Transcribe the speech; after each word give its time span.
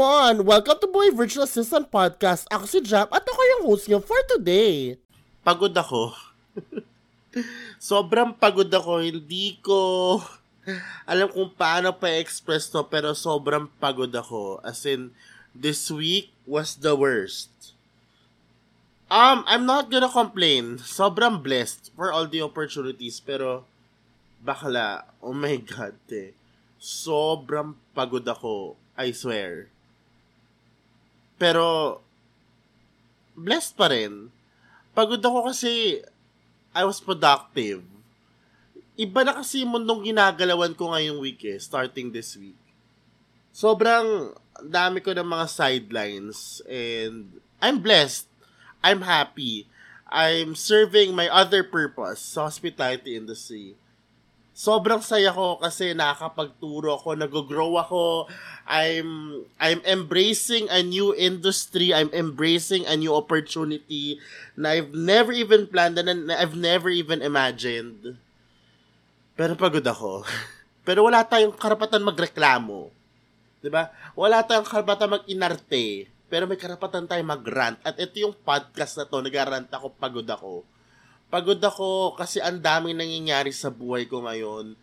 come 0.00 0.08
on! 0.40 0.48
Welcome 0.48 0.80
to 0.80 0.88
Boy 0.88 1.12
Virtual 1.12 1.44
Assistant 1.44 1.92
Podcast. 1.92 2.48
Ako 2.48 2.64
si 2.64 2.80
Jap 2.80 3.12
at 3.12 3.20
ako 3.20 3.36
yung 3.36 3.62
host 3.68 3.84
niyo 3.84 4.00
for 4.00 4.16
today. 4.32 4.96
Pagod 5.44 5.76
ako. 5.76 6.16
Sobrang 7.92 8.32
pagod 8.32 8.72
ako. 8.72 9.04
Hindi 9.04 9.60
ko 9.60 9.76
alam 11.04 11.28
kung 11.28 11.52
paano 11.52 11.92
pa 11.92 12.16
express 12.16 12.72
to 12.72 12.80
pero 12.88 13.12
sobrang 13.12 13.68
pagod 13.76 14.08
ako. 14.08 14.64
As 14.64 14.88
in, 14.88 15.12
this 15.52 15.92
week 15.92 16.32
was 16.48 16.80
the 16.80 16.96
worst. 16.96 17.76
Um, 19.12 19.44
I'm 19.44 19.68
not 19.68 19.92
gonna 19.92 20.08
complain. 20.08 20.80
Sobrang 20.80 21.44
blessed 21.44 21.92
for 21.92 22.08
all 22.08 22.24
the 22.24 22.40
opportunities 22.40 23.20
pero 23.20 23.68
bakla, 24.40 25.12
oh 25.20 25.36
my 25.36 25.60
god, 25.60 26.00
eh. 26.08 26.32
Sobrang 26.80 27.76
pagod 27.92 28.24
ako 28.24 28.80
I 28.96 29.12
swear. 29.12 29.68
Pero, 31.40 31.96
blessed 33.32 33.72
pa 33.72 33.88
rin. 33.88 34.28
Pagod 34.92 35.24
ako 35.24 35.48
kasi 35.48 36.04
I 36.76 36.84
was 36.84 37.00
productive. 37.00 37.80
Iba 39.00 39.24
na 39.24 39.40
kasi 39.40 39.64
yung 39.64 39.80
mundong 39.80 40.12
ginagalawan 40.12 40.76
ko 40.76 40.92
ngayong 40.92 41.16
week 41.24 41.40
eh, 41.48 41.56
starting 41.56 42.12
this 42.12 42.36
week. 42.36 42.60
Sobrang 43.56 44.36
dami 44.60 45.00
ko 45.00 45.16
ng 45.16 45.24
mga 45.24 45.46
sidelines 45.48 46.60
and 46.68 47.40
I'm 47.64 47.80
blessed. 47.80 48.28
I'm 48.84 49.00
happy. 49.00 49.64
I'm 50.12 50.52
serving 50.52 51.16
my 51.16 51.32
other 51.32 51.64
purpose 51.64 52.20
sa 52.20 52.52
hospitality 52.52 53.16
industry 53.16 53.79
sobrang 54.54 55.00
saya 55.00 55.32
ko 55.32 55.56
kasi 55.58 55.94
nakakapagturo 55.96 56.98
ako, 56.98 57.08
nag-grow 57.16 57.72
ako. 57.80 58.04
I'm 58.70 59.42
I'm 59.58 59.82
embracing 59.82 60.70
a 60.70 60.84
new 60.84 61.10
industry. 61.16 61.90
I'm 61.90 62.12
embracing 62.14 62.86
a 62.86 62.94
new 62.94 63.10
opportunity 63.10 64.22
na 64.54 64.78
I've 64.78 64.94
never 64.94 65.34
even 65.34 65.66
planned 65.66 65.98
and 65.98 66.30
I've 66.30 66.54
never 66.54 66.86
even 66.86 67.24
imagined. 67.24 68.14
Pero 69.34 69.58
pagod 69.58 69.82
ako. 69.82 70.22
Pero 70.86 71.06
wala 71.06 71.26
tayong 71.26 71.56
karapatan 71.56 72.06
magreklamo. 72.06 72.94
'Di 73.58 73.68
ba? 73.68 73.90
Wala 74.14 74.46
tayong 74.46 74.68
karapatan 74.68 75.18
mag-inarte. 75.18 76.06
Pero 76.30 76.46
may 76.46 76.54
karapatan 76.54 77.10
tayong 77.10 77.26
mag-rant. 77.26 77.82
At 77.82 77.98
ito 77.98 78.22
yung 78.22 78.38
podcast 78.38 78.94
na 78.94 79.04
to, 79.10 79.18
nag-rant 79.18 79.66
ako, 79.66 79.98
pagod 79.98 80.28
ako 80.30 80.62
Pagod 81.30 81.62
ako 81.62 82.18
kasi 82.18 82.42
ang 82.42 82.58
daming 82.58 82.98
nangyayari 82.98 83.54
sa 83.54 83.70
buhay 83.70 84.10
ko 84.10 84.26
ngayon. 84.26 84.74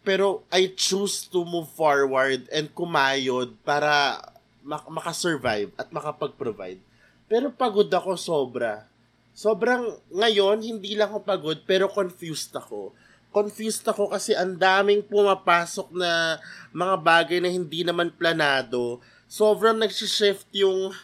Pero 0.00 0.40
I 0.48 0.72
choose 0.72 1.28
to 1.28 1.44
move 1.44 1.68
forward 1.76 2.48
and 2.48 2.72
kumayod 2.72 3.52
para 3.60 4.24
mak- 4.64 4.88
makasurvive 4.88 5.68
at 5.76 5.92
makapag-provide. 5.92 6.80
Pero 7.28 7.52
pagod 7.52 7.92
ako 7.92 8.16
sobra. 8.16 8.88
Sobrang 9.36 10.00
ngayon, 10.08 10.64
hindi 10.64 10.96
lang 10.96 11.12
ako 11.12 11.20
pagod, 11.28 11.58
pero 11.68 11.92
confused 11.92 12.56
ako. 12.56 12.96
Confused 13.28 13.84
ako 13.84 14.08
kasi 14.08 14.32
ang 14.32 14.56
daming 14.56 15.04
pumapasok 15.04 15.92
na 15.92 16.40
mga 16.72 16.96
bagay 17.04 17.38
na 17.44 17.52
hindi 17.52 17.84
naman 17.84 18.08
planado. 18.08 19.04
Sobrang 19.28 19.76
nagsishift 19.76 20.48
yung 20.56 20.96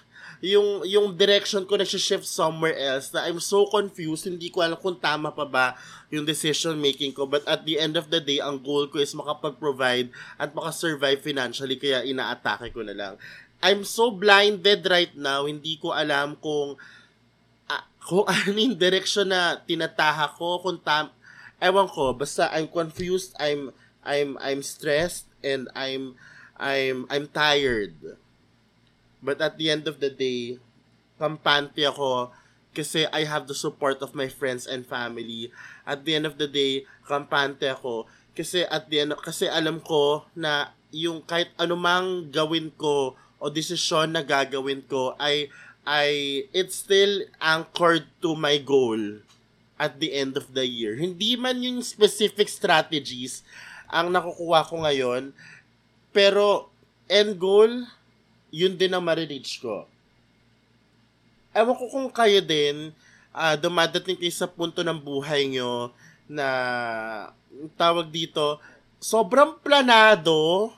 yung 0.42 0.82
yung 0.86 1.14
direction 1.14 1.62
ko 1.66 1.78
na 1.78 1.86
shift 1.86 2.27
somewhere 2.27 2.74
else 2.74 3.12
na 3.14 3.27
I'm 3.27 3.38
so 3.38 3.66
confused, 3.70 4.27
hindi 4.27 4.50
ko 4.50 4.64
alam 4.64 4.78
kung 4.78 4.98
tama 4.98 5.30
pa 5.30 5.46
ba 5.46 5.66
yung 6.10 6.27
decision 6.27 6.78
making 6.78 7.14
ko. 7.14 7.27
But 7.27 7.46
at 7.46 7.66
the 7.66 7.78
end 7.78 7.94
of 7.94 8.10
the 8.10 8.18
day, 8.18 8.38
ang 8.42 8.62
goal 8.62 8.90
ko 8.90 8.98
is 9.02 9.14
makapag-provide 9.14 10.10
at 10.40 10.55
makasurvive 10.55 11.22
financially 11.22 11.78
kaya 11.78 12.02
inaatake 12.02 12.74
ko 12.74 12.83
na 12.83 12.95
lang. 12.95 13.14
I'm 13.64 13.86
so 13.86 14.12
blinded 14.12 14.84
right 14.90 15.14
now, 15.17 15.48
hindi 15.48 15.80
ko 15.80 15.96
alam 15.96 16.36
kung 16.36 16.77
uh, 17.70 17.84
kung 18.05 18.28
ano 18.33 18.52
yung 18.52 18.77
direction 18.77 19.33
na 19.33 19.61
tinataha 19.64 20.34
ko, 20.36 20.61
kung 20.61 20.80
tam 20.80 21.08
ewan 21.62 21.89
ko, 21.89 22.12
basta 22.12 22.52
I'm 22.52 22.68
confused, 22.68 23.33
I'm 23.40 23.72
I'm 24.05 24.36
I'm 24.39 24.61
stressed 24.61 25.24
and 25.40 25.72
I'm 25.72 26.20
I'm 26.61 27.08
I'm 27.08 27.27
tired. 27.33 28.20
But 29.24 29.40
at 29.40 29.57
the 29.57 29.73
end 29.73 29.89
of 29.89 30.05
the 30.05 30.12
day, 30.12 30.61
kampante 31.17 31.80
ako 31.89 32.29
kasi 32.77 33.08
I 33.08 33.24
have 33.24 33.48
the 33.48 33.57
support 33.57 34.05
of 34.05 34.12
my 34.12 34.29
friends 34.29 34.68
and 34.68 34.85
family. 34.85 35.48
At 35.89 36.05
the 36.05 36.12
end 36.12 36.29
of 36.29 36.36
the 36.36 36.51
day, 36.51 36.85
kampante 37.08 37.64
ako 37.64 38.05
kasi 38.36 38.68
at 38.68 38.92
the 38.92 39.01
end 39.01 39.17
kasi 39.24 39.48
alam 39.48 39.80
ko 39.80 40.29
na 40.36 40.77
yung 40.92 41.24
kahit 41.24 41.55
anumang 41.57 42.29
gawin 42.29 42.68
ko 42.77 43.17
o 43.40 43.45
desisyon 43.48 44.13
na 44.13 44.27
gagawin 44.27 44.83
ko 44.84 45.14
ay 45.17 45.48
ay 45.86 46.45
it's 46.51 46.83
still 46.83 47.23
anchored 47.39 48.11
to 48.18 48.34
my 48.34 48.58
goal 48.58 48.98
at 49.79 50.02
the 50.02 50.13
end 50.13 50.34
of 50.36 50.51
the 50.52 50.67
year. 50.67 50.98
Hindi 50.98 51.39
man 51.39 51.63
yung 51.63 51.80
specific 51.80 52.51
strategies 52.51 53.46
ang 53.95 54.11
nakukuha 54.11 54.67
ko 54.67 54.83
ngayon, 54.83 55.30
pero 56.11 56.73
end 57.07 57.39
goal 57.39 57.86
yun 58.54 58.78
din 58.78 58.94
ang 58.94 59.02
ma-reach 59.02 59.58
ko. 59.58 59.90
Ewan 61.50 61.74
ko 61.74 61.84
kung 61.90 62.08
kayo 62.14 62.38
din, 62.38 62.94
uh, 63.34 63.54
dumadating 63.58 64.14
kayo 64.14 64.30
sa 64.30 64.46
punto 64.46 64.86
ng 64.86 64.98
buhay 65.02 65.50
nyo 65.50 65.90
na 66.30 66.46
tawag 67.74 68.14
dito, 68.14 68.62
sobrang 69.02 69.58
planado 69.58 70.70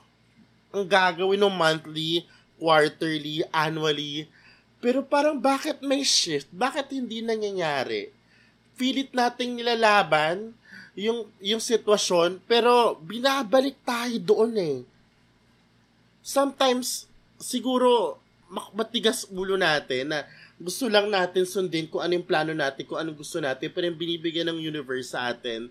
ang 0.73 0.89
gagawin 0.89 1.45
ng 1.45 1.53
monthly, 1.53 2.25
quarterly, 2.57 3.45
annually. 3.53 4.25
Pero 4.81 5.05
parang 5.05 5.37
bakit 5.37 5.81
may 5.85 6.01
shift? 6.01 6.49
Bakit 6.49 6.93
hindi 6.93 7.21
nangyayari? 7.21 8.09
Pilit 8.77 9.13
nating 9.13 9.57
nilalaban 9.57 10.53
yung, 10.97 11.29
yung 11.41 11.61
sitwasyon, 11.61 12.41
pero 12.45 12.97
binabalik 13.01 13.77
tayo 13.85 14.17
doon 14.21 14.53
eh. 14.57 14.77
Sometimes, 16.21 17.09
siguro 17.37 18.17
matigas 18.73 19.27
ulo 19.29 19.59
natin 19.59 20.11
na 20.13 20.23
gusto 20.57 20.89
lang 20.89 21.11
natin 21.11 21.45
sundin 21.45 21.85
kung 21.85 22.01
ano 22.01 22.17
yung 22.17 22.25
plano 22.25 22.51
natin, 22.55 22.81
kung 22.87 22.97
anong 22.97 23.21
gusto 23.21 23.37
natin, 23.37 23.69
pero 23.69 23.85
yung 23.85 23.99
binibigyan 23.99 24.49
ng 24.49 24.57
universe 24.57 25.13
sa 25.13 25.29
atin, 25.29 25.69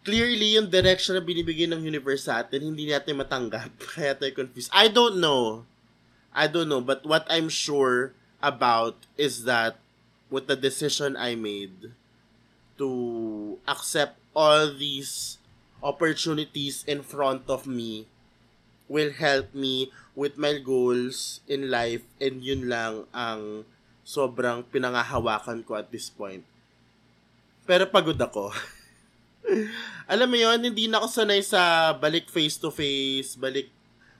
clearly 0.00 0.56
yung 0.56 0.72
direction 0.72 1.12
na 1.12 1.24
binibigyan 1.24 1.76
ng 1.76 1.84
universe 1.84 2.24
sa 2.24 2.40
atin, 2.40 2.72
hindi 2.72 2.88
natin 2.88 3.20
matanggap. 3.20 3.68
Kaya 3.92 4.16
tayo 4.16 4.32
confused. 4.32 4.72
I 4.72 4.88
don't 4.88 5.20
know. 5.20 5.68
I 6.32 6.48
don't 6.48 6.72
know. 6.72 6.80
But 6.80 7.04
what 7.04 7.28
I'm 7.28 7.52
sure 7.52 8.16
about 8.40 8.96
is 9.20 9.44
that 9.44 9.76
with 10.32 10.48
the 10.48 10.56
decision 10.56 11.12
I 11.18 11.36
made 11.36 11.92
to 12.80 13.58
accept 13.66 14.16
all 14.32 14.70
these 14.70 15.36
opportunities 15.82 16.86
in 16.86 17.02
front 17.02 17.44
of 17.50 17.66
me 17.66 18.06
will 18.88 19.12
help 19.14 19.52
me 19.52 19.92
with 20.18 20.34
my 20.34 20.58
goals 20.58 21.44
in 21.46 21.70
life 21.70 22.02
and 22.18 22.42
yun 22.42 22.66
lang 22.66 23.06
ang 23.14 23.62
sobrang 24.02 24.64
pinangahawakan 24.66 25.62
ko 25.62 25.76
at 25.76 25.92
this 25.92 26.08
point. 26.08 26.42
Pero 27.68 27.84
pagod 27.86 28.16
ako. 28.16 28.50
Alam 30.12 30.28
mo 30.32 30.36
yon 30.40 30.64
hindi 30.64 30.88
na 30.88 31.04
ako 31.04 31.08
sanay 31.12 31.44
sa 31.44 31.92
balik 31.92 32.32
face 32.32 32.56
to 32.56 32.72
face, 32.72 33.36
balik 33.36 33.68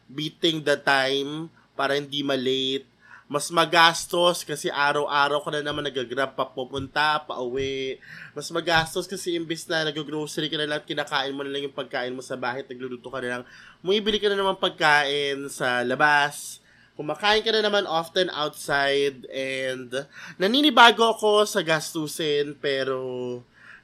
beating 0.08 0.60
the 0.60 0.76
time 0.76 1.48
para 1.72 1.96
hindi 1.96 2.20
malate, 2.20 2.84
mas 3.28 3.52
magastos 3.52 4.40
kasi 4.40 4.72
araw-araw 4.72 5.44
ka 5.44 5.52
na 5.52 5.60
naman 5.60 5.84
nag-grab 5.84 6.32
pa 6.32 6.48
pupunta, 6.48 7.20
pa 7.28 7.36
uwi. 7.44 8.00
Mas 8.32 8.48
magastos 8.48 9.04
kasi 9.04 9.36
imbis 9.36 9.68
na 9.68 9.84
nag-grocery 9.84 10.48
ka 10.48 10.56
na 10.56 10.64
lang, 10.64 10.80
kinakain 10.80 11.36
mo 11.36 11.44
na 11.44 11.52
lang 11.52 11.68
yung 11.68 11.76
pagkain 11.76 12.16
mo 12.16 12.24
sa 12.24 12.40
bahay, 12.40 12.64
nagluluto 12.64 13.12
ka 13.12 13.20
na 13.20 13.28
lang. 13.28 13.42
Mumibili 13.84 14.16
ka 14.16 14.32
na 14.32 14.40
naman 14.40 14.56
pagkain 14.56 15.44
sa 15.52 15.84
labas. 15.84 16.64
Kumakain 16.96 17.44
ka 17.44 17.52
na 17.52 17.60
naman 17.60 17.84
often 17.84 18.32
outside 18.32 19.28
and 19.28 20.08
naninibago 20.40 21.12
ako 21.12 21.44
sa 21.44 21.60
gastusin 21.60 22.56
pero 22.56 22.98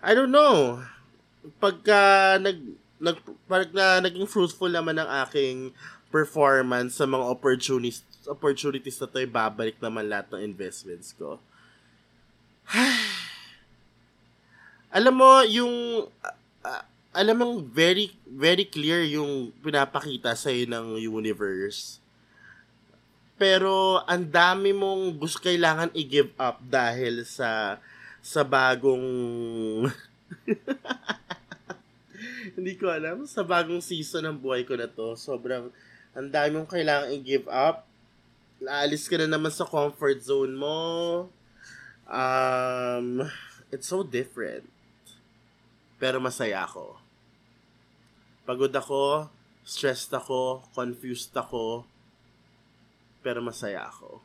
I 0.01 0.17
don't 0.17 0.33
know. 0.33 0.81
Pagka 1.61 2.41
nag 2.41 2.59
nag 2.97 3.21
pag 3.45 3.69
na 3.77 4.01
naging 4.01 4.25
fruitful 4.25 4.73
naman 4.73 4.97
ang 4.97 5.29
aking 5.29 5.77
performance 6.09 6.97
sa 6.97 7.05
mga 7.05 7.29
opportunities 7.29 8.14
opportunities 8.27 8.99
na 9.01 9.09
to, 9.09 9.23
babalik 9.29 9.79
naman 9.81 10.09
lahat 10.09 10.35
ng 10.35 10.43
investments 10.45 11.15
ko. 11.15 11.39
alam 14.99 15.15
mo, 15.15 15.43
yung, 15.47 16.07
uh, 16.63 16.85
alam 17.15 17.37
mo, 17.39 17.63
very, 17.63 18.11
very 18.27 18.67
clear 18.67 19.07
yung 19.07 19.55
pinapakita 19.63 20.35
sa'yo 20.35 20.67
ng 20.71 20.99
universe. 20.99 22.03
Pero, 23.35 23.99
ang 24.07 24.23
dami 24.23 24.71
mong 24.71 25.19
gusto 25.19 25.43
kailangan 25.43 25.91
i-give 25.95 26.31
up 26.39 26.63
dahil 26.63 27.27
sa, 27.27 27.83
sa 28.23 28.47
bagong, 28.47 29.03
hindi 32.55 32.79
ko 32.79 32.95
alam, 32.95 33.27
sa 33.27 33.43
bagong 33.43 33.83
season 33.83 34.31
ng 34.31 34.39
buhay 34.39 34.63
ko 34.63 34.79
na 34.79 34.87
to. 34.87 35.19
Sobrang, 35.19 35.75
Ang 36.15 36.31
dami 36.31 36.55
mong 36.55 36.71
kailangan 36.71 37.11
i-give 37.11 37.51
up. 37.51 37.83
Naalis 38.65 39.13
ka 39.13 39.21
na 39.21 39.29
naman 39.29 39.53
sa 39.53 39.69
comfort 39.69 40.25
zone 40.25 40.57
mo. 40.57 40.79
Um, 42.09 43.21
it's 43.69 43.93
so 43.93 44.01
different. 44.01 44.65
Pero 46.01 46.17
masaya 46.17 46.65
ako. 46.65 46.97
Pagod 48.49 48.73
ako, 48.73 49.29
stressed 49.69 50.13
ako, 50.17 50.65
confused 50.73 51.37
ako, 51.37 51.85
pero 53.21 53.45
masaya 53.45 53.85
ako. 53.85 54.25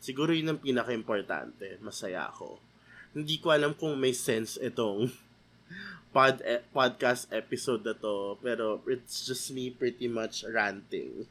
Siguro 0.00 0.32
yun 0.32 0.56
ang 0.56 0.60
pinaka-importante. 0.60 1.76
Masaya 1.84 2.28
ako. 2.28 2.56
Hindi 3.12 3.36
ko 3.36 3.52
alam 3.52 3.76
kung 3.76 4.00
may 4.00 4.16
sense 4.16 4.56
itong 4.56 5.12
pod 6.16 6.40
e- 6.40 6.64
podcast 6.72 7.28
episode 7.36 7.84
na 7.84 7.92
to, 7.92 8.40
pero 8.40 8.80
it's 8.88 9.28
just 9.28 9.52
me 9.52 9.68
pretty 9.68 10.08
much 10.08 10.40
ranting. 10.48 11.28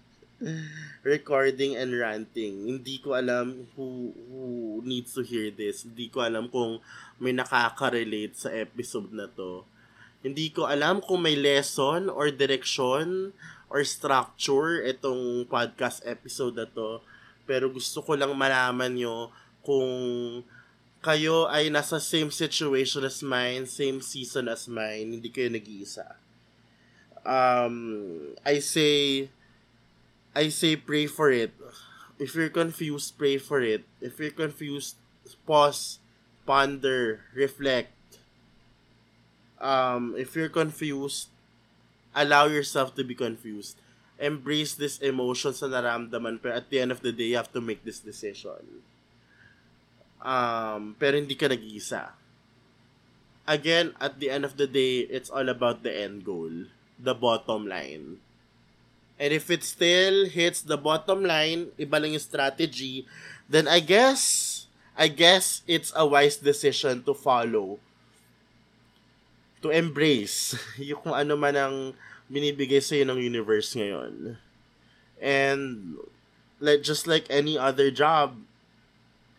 Recording 1.03 1.75
and 1.75 1.91
ranting. 1.91 2.63
Hindi 2.63 3.03
ko 3.03 3.15
alam 3.15 3.67
who, 3.75 4.15
who 4.15 4.43
needs 4.87 5.11
to 5.15 5.21
hear 5.23 5.51
this. 5.51 5.83
Hindi 5.83 6.07
ko 6.07 6.23
alam 6.23 6.47
kung 6.47 6.79
may 7.19 7.35
nakaka-relate 7.35 8.35
sa 8.35 8.49
episode 8.55 9.11
na 9.11 9.27
to. 9.27 9.67
Hindi 10.23 10.51
ko 10.51 10.67
alam 10.67 11.03
kung 11.03 11.23
may 11.23 11.35
lesson 11.35 12.07
or 12.07 12.31
direction 12.31 13.35
or 13.67 13.83
structure 13.83 14.79
itong 14.83 15.47
podcast 15.47 16.03
episode 16.07 16.55
na 16.55 16.67
to. 16.67 17.03
Pero 17.43 17.67
gusto 17.67 17.99
ko 17.99 18.15
lang 18.15 18.31
malaman 18.35 18.95
nyo 18.95 19.31
kung 19.63 19.91
kayo 20.99 21.47
ay 21.47 21.71
nasa 21.71 21.99
same 21.99 22.31
situation 22.31 23.03
as 23.07 23.23
mine, 23.23 23.63
same 23.63 24.03
season 24.03 24.51
as 24.51 24.67
mine, 24.67 25.15
hindi 25.15 25.31
kayo 25.31 25.47
nag-iisa. 25.47 26.19
Um, 27.23 27.75
I 28.43 28.59
say, 28.59 29.27
I 30.35 30.49
say 30.49 30.75
pray 30.75 31.07
for 31.07 31.31
it. 31.31 31.53
If 32.19 32.35
you're 32.35 32.51
confused, 32.51 33.17
pray 33.17 33.37
for 33.37 33.61
it. 33.61 33.83
If 34.01 34.19
you're 34.19 34.35
confused, 34.35 34.95
pause, 35.47 35.99
ponder, 36.45 37.21
reflect. 37.33 37.93
Um, 39.59 40.15
if 40.17 40.35
you're 40.35 40.51
confused, 40.51 41.29
allow 42.15 42.47
yourself 42.47 42.95
to 42.95 43.03
be 43.03 43.15
confused. 43.15 43.77
Embrace 44.19 44.75
this 44.75 44.99
emotion 44.99 45.55
sa 45.55 45.71
naramdaman 45.71 46.43
pero 46.43 46.59
at 46.59 46.67
the 46.67 46.79
end 46.79 46.91
of 46.91 46.99
the 46.99 47.15
day, 47.15 47.31
you 47.31 47.39
have 47.39 47.51
to 47.55 47.63
make 47.63 47.83
this 47.87 48.03
decision. 48.03 48.83
Um, 50.19 50.99
pero 50.99 51.15
hindi 51.15 51.39
ka 51.39 51.47
nag-iisa. 51.47 52.11
Again, 53.47 53.95
at 53.97 54.19
the 54.19 54.29
end 54.29 54.43
of 54.43 54.59
the 54.59 54.67
day, 54.67 55.07
it's 55.07 55.31
all 55.31 55.47
about 55.47 55.81
the 55.81 55.89
end 55.89 56.27
goal. 56.27 56.67
The 56.99 57.15
bottom 57.15 57.65
line. 57.65 58.19
And 59.19 59.35
if 59.35 59.51
it 59.51 59.67
still 59.67 60.25
hits 60.31 60.63
the 60.63 60.79
bottom 60.79 61.27
line, 61.27 61.75
iba 61.75 61.99
lang 61.99 62.15
yung 62.15 62.23
strategy, 62.23 63.03
then 63.51 63.67
I 63.67 63.83
guess, 63.83 64.65
I 64.95 65.11
guess 65.11 65.61
it's 65.67 65.91
a 65.91 66.07
wise 66.07 66.39
decision 66.39 67.03
to 67.03 67.11
follow. 67.11 67.83
To 69.59 69.75
embrace 69.75 70.55
yung 70.79 71.03
kung 71.03 71.15
ano 71.19 71.35
man 71.35 71.55
ang 71.59 71.75
binibigay 72.31 72.79
sa'yo 72.79 73.03
ng 73.03 73.19
universe 73.19 73.75
ngayon. 73.75 74.39
And 75.19 75.99
like 76.63 76.79
just 76.87 77.03
like 77.03 77.27
any 77.27 77.59
other 77.59 77.91
job, 77.91 78.39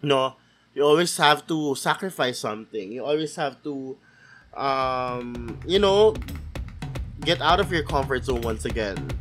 no, 0.05 0.37
you 0.77 0.85
always 0.85 1.17
have 1.17 1.49
to 1.49 1.73
sacrifice 1.73 2.37
something. 2.37 2.93
You 2.93 3.09
always 3.09 3.33
have 3.41 3.65
to 3.65 3.97
um, 4.57 5.59
you 5.67 5.79
know, 5.79 6.15
get 7.21 7.41
out 7.41 7.61
of 7.61 7.73
your 7.73 7.83
comfort 7.83 8.25
zone 8.25 8.43
once 8.43 8.65
again. 8.65 9.20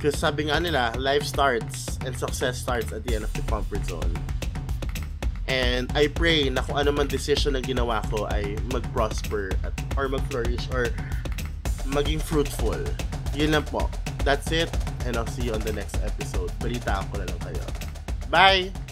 Because 0.00 0.16
sabi 0.16 0.48
nga 0.48 0.56
nila, 0.56 0.96
life 0.96 1.28
starts 1.28 2.00
and 2.08 2.16
success 2.16 2.56
starts 2.56 2.88
at 2.88 3.04
the 3.04 3.20
end 3.20 3.28
of 3.28 3.32
the 3.36 3.44
comfort 3.44 3.84
zone. 3.84 4.16
And 5.44 5.92
I 5.92 6.08
pray 6.08 6.48
na 6.48 6.64
kung 6.64 6.80
ano 6.80 6.88
man 6.88 7.04
decision 7.04 7.52
na 7.52 7.60
ginawa 7.60 8.00
ko 8.08 8.24
ay 8.32 8.56
mag-prosper 8.72 9.52
at, 9.60 9.76
or 10.00 10.08
mag-flourish 10.08 10.64
or 10.72 10.88
maging 11.84 12.16
fruitful. 12.16 12.80
Yun 13.36 13.52
lang 13.52 13.68
po. 13.68 13.92
That's 14.24 14.48
it. 14.48 14.72
And 15.04 15.20
I'll 15.20 15.28
see 15.28 15.52
you 15.52 15.52
on 15.52 15.60
the 15.60 15.76
next 15.76 16.00
episode. 16.00 16.48
Balita 16.64 17.04
ko 17.12 17.20
na 17.20 17.28
lang 17.28 17.40
kayo. 17.44 17.64
Bye! 18.32 18.89